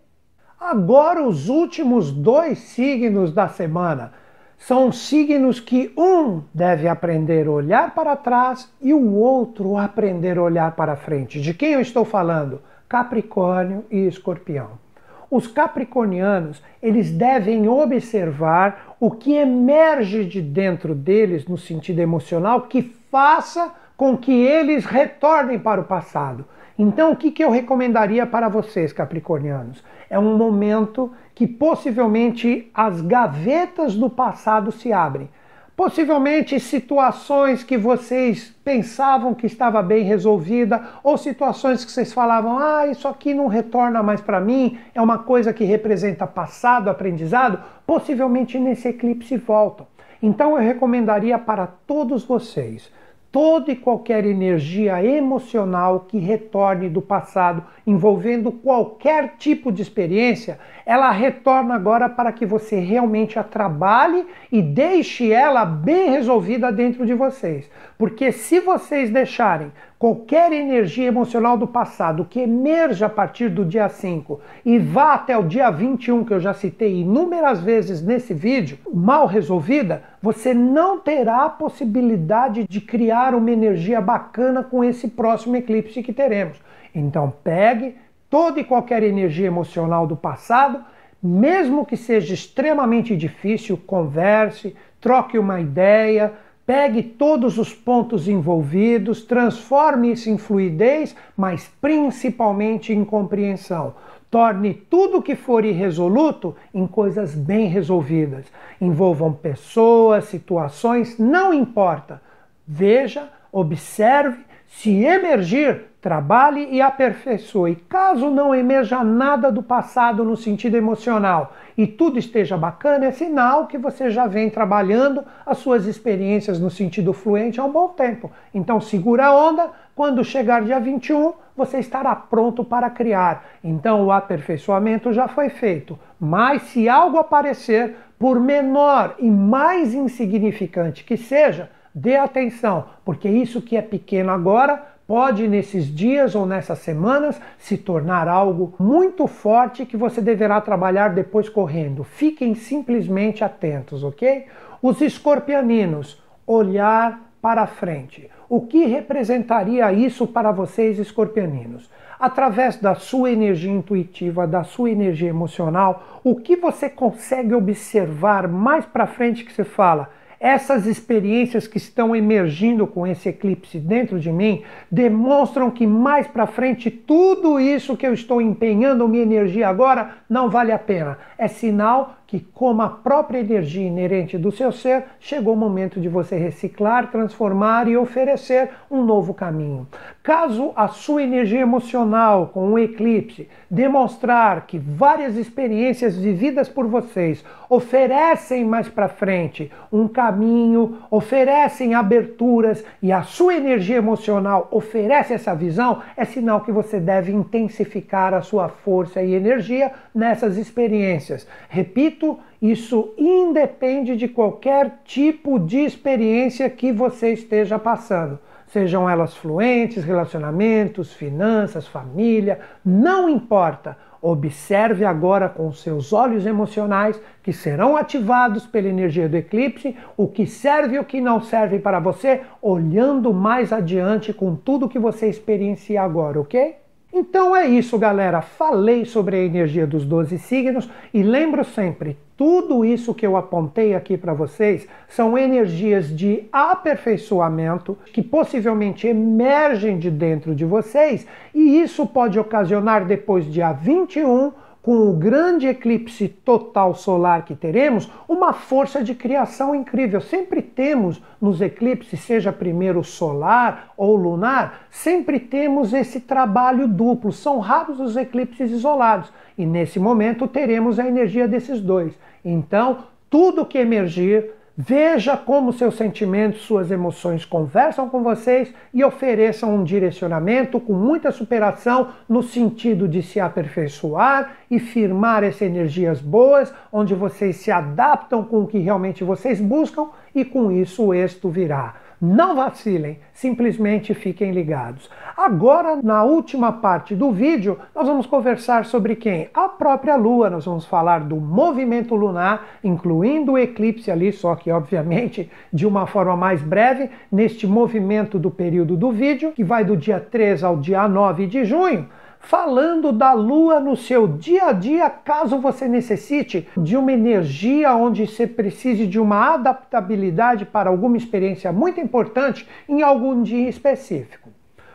[0.59, 4.13] Agora os últimos dois signos da semana
[4.57, 10.43] são signos que um deve aprender a olhar para trás e o outro aprender a
[10.43, 11.39] olhar para frente.
[11.41, 12.61] De quem eu estou falando?
[12.87, 14.83] Capricórnio e Escorpião.
[15.29, 22.81] Os capricornianos, eles devem observar o que emerge de dentro deles no sentido emocional que
[23.11, 26.45] faça com que eles retornem para o passado.
[26.79, 29.83] Então, o que, que eu recomendaria para vocês, capricornianos?
[30.09, 35.29] É um momento que possivelmente as gavetas do passado se abrem.
[35.75, 42.85] Possivelmente situações que vocês pensavam que estava bem resolvida, ou situações que vocês falavam: ah,
[42.85, 48.59] isso aqui não retorna mais para mim, é uma coisa que representa passado, aprendizado, possivelmente
[48.59, 49.87] nesse eclipse voltam.
[50.21, 52.91] Então eu recomendaria para todos vocês
[53.33, 61.09] toda e qualquer energia emocional que retorne do passado, envolvendo qualquer tipo de experiência, ela
[61.09, 67.15] retorna agora para que você realmente a trabalhe e deixe ela bem resolvida dentro de
[67.15, 67.67] vocês.
[67.97, 69.71] Porque se vocês deixarem
[70.03, 75.37] qualquer energia emocional do passado que emerja a partir do dia 5 e vá até
[75.37, 80.99] o dia 21, que eu já citei inúmeras vezes nesse vídeo, mal resolvida, você não
[80.99, 86.57] terá a possibilidade de criar uma energia bacana com esse próximo eclipse que teremos.
[86.93, 87.95] Então pegue
[88.29, 90.83] toda e qualquer energia emocional do passado,
[91.23, 96.33] mesmo que seja extremamente difícil, converse, troque uma ideia,
[96.65, 103.95] Pegue todos os pontos envolvidos, transforme isso em fluidez, mas principalmente em compreensão.
[104.31, 108.45] Torne tudo que for irresoluto em coisas bem resolvidas.
[108.79, 112.21] Envolvam pessoas, situações, não importa.
[112.65, 117.77] Veja, observe, se emergir, trabalhe e aperfeiçoe.
[117.87, 123.67] Caso não emerja nada do passado no sentido emocional e tudo esteja bacana, é sinal
[123.67, 128.29] que você já vem trabalhando as suas experiências no sentido fluente há um bom tempo.
[128.53, 133.45] Então segura a onda, quando chegar dia 21, você estará pronto para criar.
[133.63, 135.97] Então o aperfeiçoamento já foi feito.
[136.19, 143.61] Mas se algo aparecer, por menor e mais insignificante que seja, dê atenção, porque isso
[143.61, 149.85] que é pequeno agora pode nesses dias ou nessas semanas se tornar algo muito forte
[149.85, 152.03] que você deverá trabalhar depois correndo.
[152.03, 154.45] Fiquem simplesmente atentos, ok?
[154.81, 158.29] Os escorpianinos, olhar para frente.
[158.47, 161.89] O que representaria isso para vocês, escorpianinos?
[162.19, 168.85] Através da sua energia intuitiva, da sua energia emocional, o que você consegue observar mais
[168.85, 170.09] para frente que você fala?
[170.43, 176.45] Essas experiências que estão emergindo com esse eclipse dentro de mim demonstram que mais para
[176.45, 181.17] frente tudo isso que eu estou empenhando minha energia agora não vale a pena.
[181.37, 186.09] É sinal que, como a própria energia inerente do seu ser, chegou o momento de
[186.09, 189.87] você reciclar, transformar e oferecer um novo caminho.
[190.23, 197.43] Caso a sua energia emocional com o eclipse demonstrar que várias experiências vividas por vocês
[197.69, 205.53] oferecem mais para frente um caminho, oferecem aberturas e a sua energia emocional oferece essa
[205.55, 211.47] visão, é sinal que você deve intensificar a sua força e energia nessas experiências.
[211.67, 212.22] Repito,
[212.61, 218.39] isso independe de qualquer tipo de experiência que você esteja passando.
[218.67, 223.97] Sejam elas fluentes, relacionamentos, finanças, família, não importa.
[224.21, 230.47] Observe agora com seus olhos emocionais, que serão ativados pela energia do eclipse, o que
[230.47, 235.27] serve e o que não serve para você, olhando mais adiante com tudo que você
[235.27, 236.82] experiencia agora, ok?
[237.15, 238.41] Então é isso, galera.
[238.41, 243.93] Falei sobre a energia dos 12 signos e lembro sempre, tudo isso que eu apontei
[243.93, 251.79] aqui para vocês são energias de aperfeiçoamento que possivelmente emergem de dentro de vocês e
[251.79, 254.51] isso pode ocasionar depois dia 21
[254.83, 260.19] com o grande eclipse total solar que teremos, uma força de criação incrível.
[260.19, 267.31] Sempre temos nos eclipses, seja primeiro solar ou lunar, sempre temos esse trabalho duplo.
[267.31, 272.13] São raros os eclipses isolados e nesse momento teremos a energia desses dois.
[272.43, 279.75] Então, tudo que emergir Veja como seus sentimentos, suas emoções conversam com vocês e ofereçam
[279.75, 286.73] um direcionamento com muita superação no sentido de se aperfeiçoar e firmar essas energias boas,
[286.91, 291.49] onde vocês se adaptam com o que realmente vocês buscam e com isso o êxito
[291.49, 291.93] virá.
[292.25, 295.09] Não vacilem, simplesmente fiquem ligados.
[295.35, 299.49] Agora, na última parte do vídeo, nós vamos conversar sobre quem?
[299.53, 300.49] A própria Lua.
[300.49, 306.07] Nós vamos falar do movimento lunar, incluindo o eclipse ali, só que obviamente de uma
[306.07, 310.77] forma mais breve, neste movimento do período do vídeo, que vai do dia 3 ao
[310.77, 312.07] dia 9 de junho
[312.43, 318.27] falando da lua no seu dia a dia, caso você necessite de uma energia onde
[318.27, 324.49] você precise de uma adaptabilidade para alguma experiência muito importante em algum dia específico.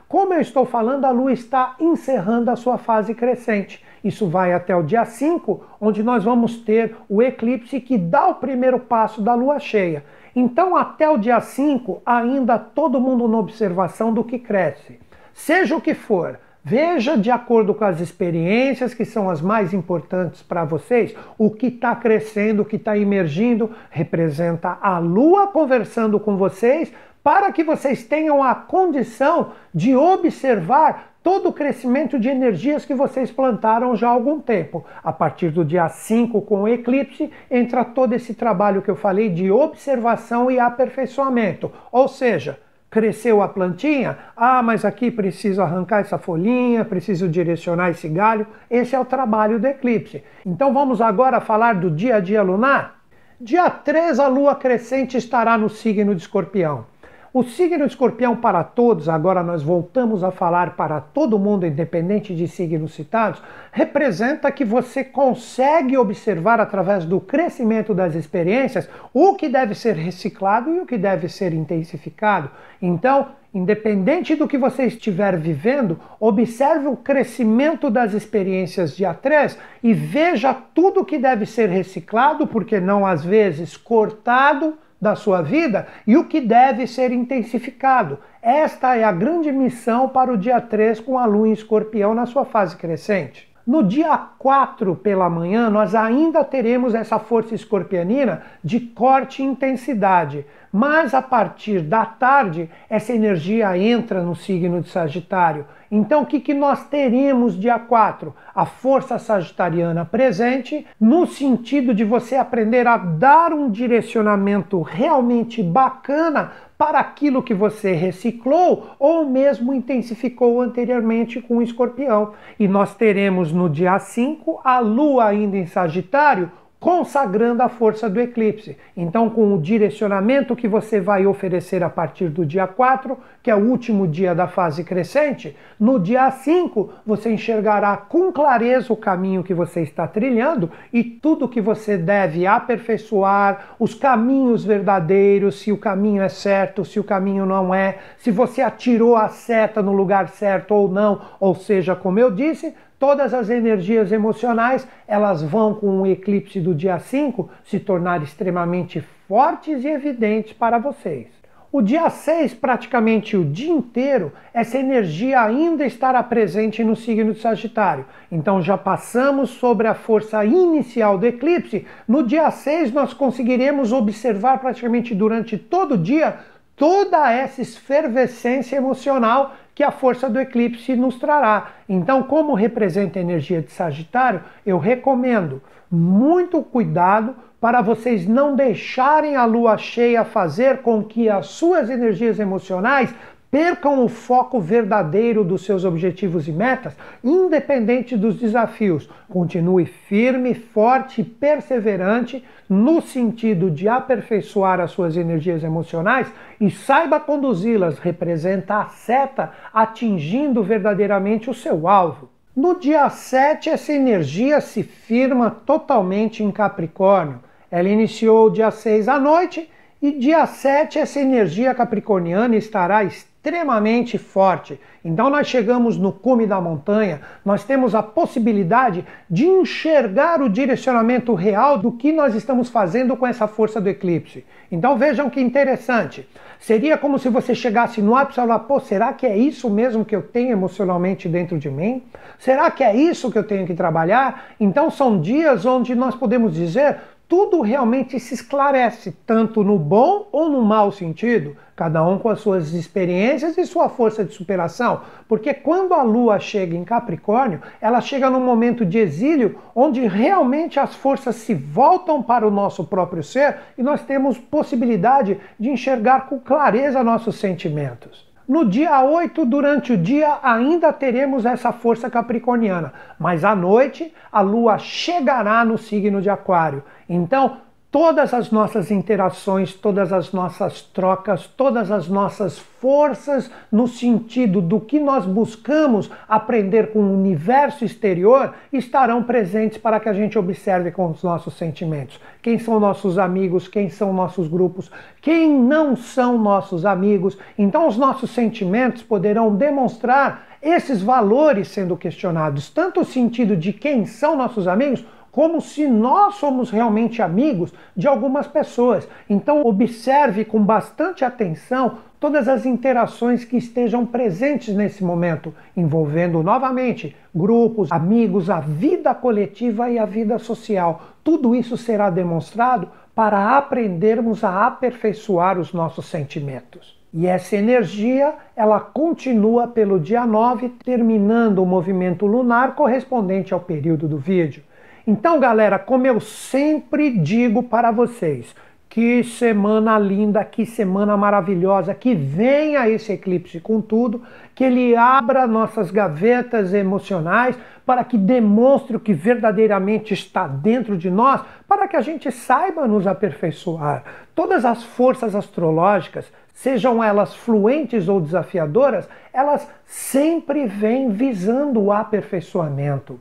[0.07, 3.83] Como eu estou falando, a lua está encerrando a sua fase crescente.
[4.05, 8.35] Isso vai até o dia 5, onde nós vamos ter o eclipse que dá o
[8.35, 10.05] primeiro passo da lua cheia.
[10.37, 15.01] Então, até o dia 5, ainda todo mundo na observação do que cresce.
[15.33, 16.39] Seja o que for,
[16.69, 21.69] Veja de acordo com as experiências que são as mais importantes para vocês, o que
[21.69, 26.93] está crescendo, o que está emergindo, representa a Lua conversando com vocês,
[27.25, 33.31] para que vocês tenham a condição de observar todo o crescimento de energias que vocês
[33.31, 34.85] plantaram já há algum tempo.
[35.03, 39.31] A partir do dia 5 com o eclipse, entra todo esse trabalho que eu falei
[39.31, 41.73] de observação e aperfeiçoamento.
[41.91, 42.59] Ou seja,
[42.91, 44.17] Cresceu a plantinha?
[44.35, 48.47] Ah, mas aqui preciso arrancar essa folhinha, preciso direcionar esse galho.
[48.71, 50.25] Esse é o trabalho do eclipse.
[50.45, 52.99] Então vamos agora falar do dia a dia lunar?
[53.39, 56.87] Dia 3 a lua crescente estará no signo de Escorpião.
[57.31, 62.49] O signo escorpião para todos, agora nós voltamos a falar para todo mundo, independente de
[62.49, 69.75] signos citados, representa que você consegue observar através do crescimento das experiências o que deve
[69.75, 72.51] ser reciclado e o que deve ser intensificado.
[72.81, 79.93] Então, independente do que você estiver vivendo, observe o crescimento das experiências de A3 e
[79.93, 86.17] veja tudo que deve ser reciclado, porque não às vezes cortado da sua vida e
[86.17, 88.19] o que deve ser intensificado.
[88.43, 92.27] Esta é a grande missão para o dia 3 com a lua em escorpião na
[92.27, 93.49] sua fase crescente.
[93.69, 100.47] No dia 4 pela manhã, nós ainda teremos essa força escorpianina de corte e intensidade,
[100.73, 105.67] mas a partir da tarde, essa energia entra no signo de Sagitário.
[105.91, 108.35] Então, o que, que nós teremos dia 4?
[108.55, 116.53] A força sagitariana presente, no sentido de você aprender a dar um direcionamento realmente bacana
[116.77, 122.33] para aquilo que você reciclou ou mesmo intensificou anteriormente com o escorpião.
[122.59, 128.21] E nós teremos no dia 5 a lua ainda em Sagitário consagrando a força do
[128.21, 128.77] eclipse.
[128.97, 133.55] Então, com o direcionamento que você vai oferecer a partir do dia 4, que é
[133.55, 139.43] o último dia da fase crescente, no dia 5 você enxergará com clareza o caminho
[139.43, 145.77] que você está trilhando e tudo que você deve aperfeiçoar, os caminhos verdadeiros, se o
[145.77, 150.29] caminho é certo, se o caminho não é, se você atirou a seta no lugar
[150.29, 156.03] certo ou não, ou seja, como eu disse, todas as energias emocionais, elas vão com
[156.03, 161.39] o eclipse do dia 5 se tornar extremamente fortes e evidentes para vocês.
[161.71, 167.41] O dia 6, praticamente o dia inteiro, essa energia ainda estará presente no signo de
[167.41, 168.07] Sagitário.
[168.33, 171.87] Então já passamos sobre a força inicial do eclipse.
[172.07, 176.39] No dia 6, nós conseguiremos observar praticamente durante todo o dia
[176.75, 181.69] toda essa efervescência emocional que a força do eclipse nos trará.
[181.89, 189.37] Então, como representa a energia de Sagitário, eu recomendo muito cuidado para vocês não deixarem
[189.37, 193.15] a lua cheia fazer com que as suas energias emocionais
[193.51, 196.95] Percam o foco verdadeiro dos seus objetivos e metas,
[197.25, 199.09] independente dos desafios.
[199.27, 206.31] Continue firme, forte e perseverante no sentido de aperfeiçoar as suas energias emocionais
[206.61, 207.99] e saiba conduzi-las.
[207.99, 212.29] Representa a seta atingindo verdadeiramente o seu alvo.
[212.55, 217.41] No dia 7, essa energia se firma totalmente em Capricórnio.
[217.71, 219.71] Ela iniciou dia 6 à noite
[220.01, 223.03] e dia 7 essa energia capricorniana estará
[223.39, 224.81] extremamente forte.
[225.05, 231.35] Então nós chegamos no cume da montanha, nós temos a possibilidade de enxergar o direcionamento
[231.35, 234.45] real do que nós estamos fazendo com essa força do eclipse.
[234.71, 236.29] Então vejam que interessante.
[236.59, 240.05] Seria como se você chegasse no ápice e falar, pô, será que é isso mesmo
[240.05, 242.03] que eu tenho emocionalmente dentro de mim?
[242.39, 244.49] Será que é isso que eu tenho que trabalhar?
[244.59, 246.99] Então são dias onde nós podemos dizer,
[247.29, 252.41] tudo realmente se esclarece, tanto no bom ou no mau sentido, cada um com as
[252.41, 255.03] suas experiências e sua força de superação.
[255.29, 260.81] Porque quando a lua chega em Capricórnio, ela chega num momento de exílio onde realmente
[260.81, 266.27] as forças se voltam para o nosso próprio ser e nós temos possibilidade de enxergar
[266.29, 268.27] com clareza nossos sentimentos.
[268.49, 274.41] No dia 8, durante o dia, ainda teremos essa força capricorniana, mas à noite a
[274.41, 276.83] lua chegará no signo de Aquário.
[277.09, 277.59] Então,
[277.91, 284.79] todas as nossas interações, todas as nossas trocas, todas as nossas forças no sentido do
[284.79, 290.91] que nós buscamos aprender com o universo exterior estarão presentes para que a gente observe
[290.91, 292.21] com os nossos sentimentos.
[292.43, 294.91] Quem são nossos amigos, quem são nossos grupos,
[295.23, 297.39] quem não são nossos amigos.
[297.57, 304.05] Então os nossos sentimentos poderão demonstrar esses valores sendo questionados, tanto o sentido de quem
[304.05, 305.05] são nossos amigos,
[305.39, 309.09] como se nós somos realmente amigos de algumas pessoas.
[309.31, 317.15] Então, observe com bastante atenção todas as interações que estejam presentes nesse momento, envolvendo novamente
[317.33, 321.03] grupos, amigos, a vida coletiva e a vida social.
[321.23, 326.99] Tudo isso será demonstrado para aprendermos a aperfeiçoar os nossos sentimentos.
[327.15, 334.09] E essa energia, ela continua pelo dia 9, terminando o movimento lunar correspondente ao período
[334.09, 334.67] do vídeo.
[335.11, 338.55] Então, galera, como eu sempre digo para vocês,
[338.91, 344.23] que semana linda, que semana maravilhosa, que venha esse eclipse com tudo,
[344.55, 347.57] que ele abra nossas gavetas emocionais
[347.87, 352.87] para que demonstre o que verdadeiramente está dentro de nós, para que a gente saiba
[352.87, 354.05] nos aperfeiçoar.
[354.35, 363.19] Todas as forças astrológicas, sejam elas fluentes ou desafiadoras, elas sempre vêm visando o aperfeiçoamento.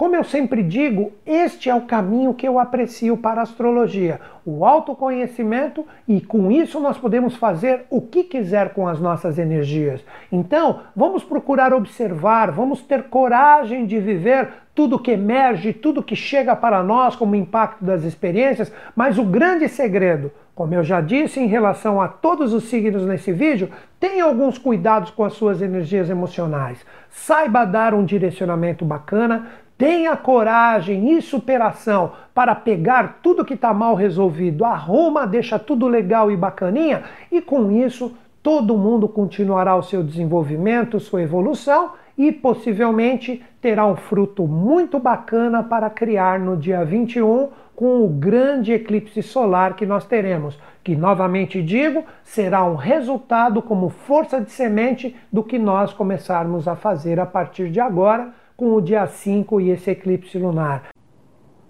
[0.00, 4.64] Como eu sempre digo, este é o caminho que eu aprecio para a astrologia, o
[4.64, 10.02] autoconhecimento, e com isso nós podemos fazer o que quiser com as nossas energias.
[10.32, 16.56] Então, vamos procurar observar, vamos ter coragem de viver tudo que emerge, tudo que chega
[16.56, 21.46] para nós como impacto das experiências, mas o grande segredo, como eu já disse em
[21.46, 26.86] relação a todos os signos nesse vídeo, tenha alguns cuidados com as suas energias emocionais.
[27.10, 29.48] Saiba dar um direcionamento bacana,
[29.80, 36.30] Tenha coragem e superação para pegar tudo que está mal resolvido, arruma, deixa tudo legal
[36.30, 43.42] e bacaninha, e com isso todo mundo continuará o seu desenvolvimento, sua evolução e possivelmente
[43.58, 49.76] terá um fruto muito bacana para criar no dia 21 com o grande eclipse solar
[49.76, 55.58] que nós teremos, que novamente digo, será um resultado como força de semente do que
[55.58, 60.36] nós começarmos a fazer a partir de agora com o dia 5 e esse eclipse
[60.36, 60.90] lunar.